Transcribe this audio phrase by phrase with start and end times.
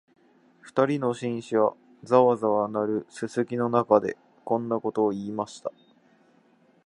[0.61, 5.71] 二人の紳士は、ざわざわ鳴るすすきの中で、こんなことを言いました